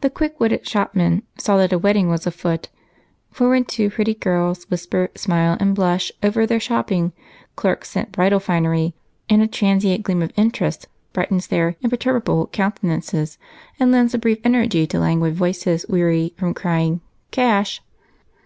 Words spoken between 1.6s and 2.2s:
a wedding